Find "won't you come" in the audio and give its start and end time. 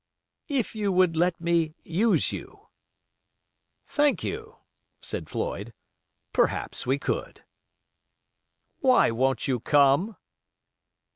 9.11-10.17